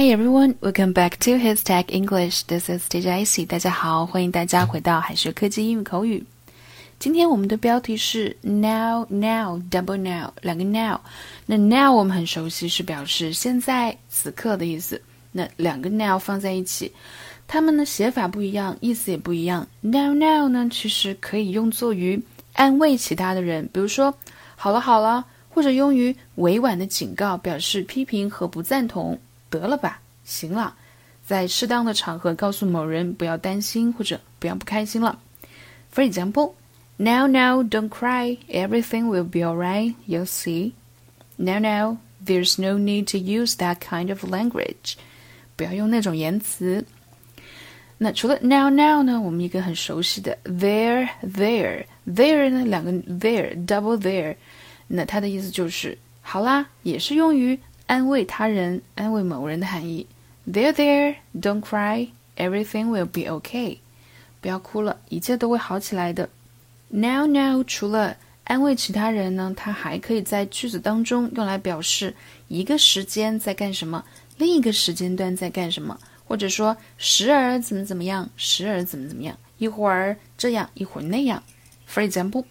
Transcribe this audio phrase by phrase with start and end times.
[0.00, 2.44] Hi everyone, welcome back to His Tech English.
[2.44, 3.44] This is DJ Icy.
[3.44, 6.24] 大家好，欢迎大家回到海学科技英语口语。
[6.98, 10.98] 今天我们的标题是 now now double now 两个 now。
[11.44, 14.98] 那 now 我们很熟悉，是表示现在此刻的意思。
[15.32, 16.90] 那两个 now 放在一起，
[17.46, 19.68] 它们的写法不一样，意思也不一样。
[19.82, 22.18] now now 呢，其实可以用作于
[22.54, 24.14] 安慰其他的人，比如说
[24.56, 29.18] 好了好了，或者用于委婉的警告，表示批评和不赞同。
[29.50, 30.74] 得了吧，行了，
[31.26, 35.18] 在适当的场合告诉某人不要担心或者不要不开心了。
[35.92, 36.54] For example,
[36.96, 39.94] now now don't cry, everything will be alright.
[40.06, 40.72] You'll see.
[41.36, 44.94] Now now, there's no need to use that kind of language.
[45.56, 46.84] 不要用那种言辞。
[47.98, 54.36] 那除了 now now 呢，我们一个很熟悉的 there there there 呢，两个 there double there，
[54.86, 57.58] 那它的意思就是好啦，也是用于
[57.89, 60.07] 安慰他人、安慰某人的含义。
[60.47, 63.77] There, there, don't cry, everything will be okay。
[64.41, 66.29] 不要哭了，一切都会好起来的。
[66.89, 72.13] Now, now，除了安慰其他人呢，它还可以在句子当中用来表示
[72.47, 74.05] 一个时间在干什么，
[74.37, 81.41] 另一个时间段在干什么，或者说时而怎么怎么样，时而怎么怎么样，一会儿这样，一会儿那样。
[81.89, 82.45] For example,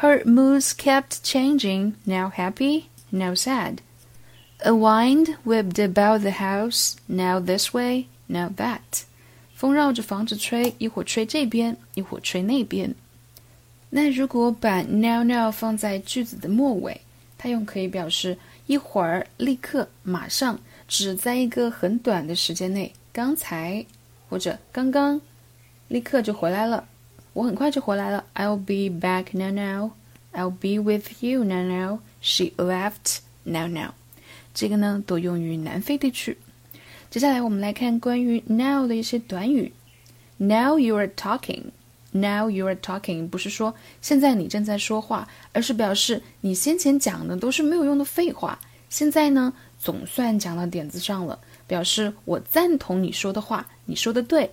[0.00, 1.94] her moods kept changing.
[2.04, 3.78] Now happy, now sad.
[4.64, 9.04] A wind whipped about the house, now this way, now that.
[9.54, 12.94] 风绕着房子吹，一会儿吹这边，一会儿吹那边。
[13.90, 17.00] 那如果把 now now 放在句子的末尾，
[17.36, 23.84] 它用可以表示一会儿、立刻、马上，只在一个很短的时间内，刚才
[24.28, 25.20] 或者刚刚，
[25.88, 26.86] 立刻就回来了。
[27.32, 28.24] 我很快就回来了。
[28.34, 29.92] I'll be back now now.
[30.32, 31.98] I'll be with you now now.
[32.20, 33.94] She left now now.
[34.55, 36.35] 这个呢，都用于南非地区。
[37.11, 39.71] 接下来我们来看关于 now 的一些短语。
[40.37, 41.65] Now you are talking.
[42.11, 48.57] Now you are talking 不是说现在你正在说话，而是表示你先前讲的都是没有用的废话。
[48.89, 51.37] 现在呢，总算讲到点子上了，
[51.67, 54.51] 表示我赞同你说的话，你说的对。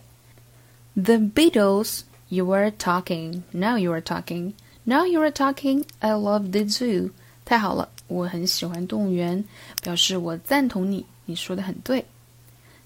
[0.94, 3.42] The Beatles, you are talking.
[3.52, 4.54] Now you are talking.
[4.84, 5.84] Now you are talking.
[6.00, 7.10] I love the zoo.
[7.44, 7.88] 太好了。
[8.11, 9.43] 我很喜欢动物园，
[9.81, 12.05] 表示我赞同你，你说的很对。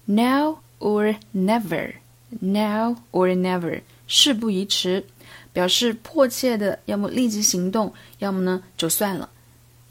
[0.04, 1.94] Now or never,
[2.40, 5.04] now or never，事不宜迟，
[5.52, 9.28] 表示迫切的，要么立即行动，要么呢就算了。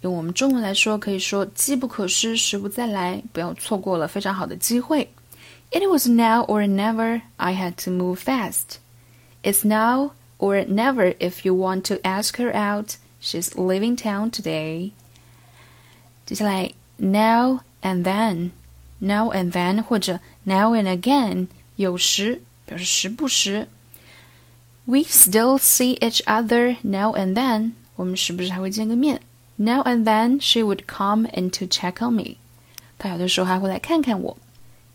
[0.01, 5.07] 用我们中文来说，可以说机不可失，时不再来，不要错过了非常好的机会。
[5.71, 7.21] It was now or never.
[7.37, 8.79] I had to move fast.
[9.43, 12.95] It's now or never if you want to ask her out.
[13.21, 14.91] She's leaving town today.
[16.25, 23.67] 接下来，now and then，now and then 或者 now and again，有时表示时不时。
[24.85, 29.21] We still see each other now and then，我们时不时还会见个面。
[29.57, 32.37] Now and then she would come in to check on me，
[32.97, 34.37] 她有的时候还会来看看我。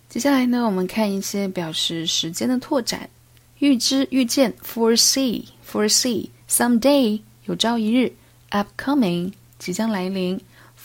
[0.09, 3.11] 接下来呢，我们看一些表示时间的拓展。
[3.59, 8.13] 预知、预见，foresee，foresee，someday，有朝一日，
[8.51, 10.41] upcoming，即将来临。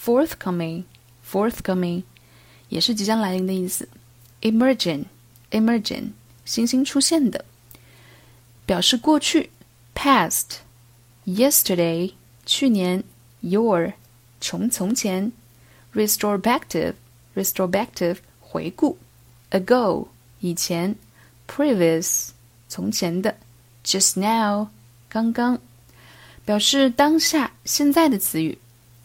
[0.06, 0.84] Forthcoming,
[2.69, 3.89] 也是即将来临的意思。
[4.41, 6.11] emergent，emergent
[6.44, 7.44] 新兴出现的，
[8.65, 9.50] 表示过去。
[9.95, 12.12] past，yesterday
[12.45, 13.03] 去年。
[13.43, 13.95] yore
[14.41, 15.33] 从从前。
[15.95, 18.19] retrospective，retrospective
[24.16, 24.69] now，
[25.09, 25.59] 刚刚。
[26.45, 28.59] 表示当下现在的词语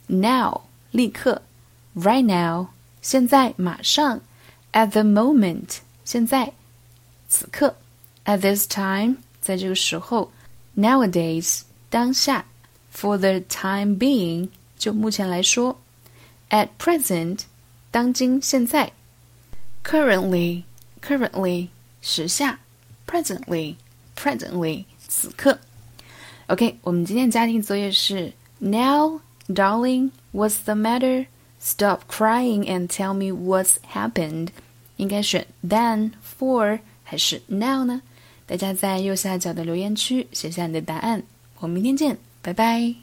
[0.07, 0.61] ，now。
[0.91, 1.42] 立刻，
[1.94, 2.69] right now，
[3.02, 4.20] 现在马上，
[4.72, 6.52] at the moment，现在，
[7.28, 7.76] 此刻，
[8.24, 10.30] at this time，在这个时候，
[10.76, 12.44] nowadays，当下，
[12.94, 14.48] for the time being，
[14.78, 15.78] 就目前来说，
[16.50, 17.41] at present，
[17.91, 18.92] 当今现在，
[19.84, 21.68] currently，currently，
[22.00, 22.59] 时下，
[23.06, 25.59] presently，presently，此刻。
[26.48, 29.21] OK，我们今天家庭作业是 now。
[29.50, 31.27] Darling, what's the matter?
[31.60, 34.48] Stop crying and tell me what's happened.
[34.97, 38.03] 应该选 then, for 还是 now 呢？
[38.47, 41.22] 大家在右下角的留言区写下你的答案。
[41.59, 42.94] 我们明天见，拜拜。